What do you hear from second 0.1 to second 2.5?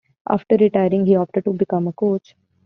After retiring, he opted to become a coach.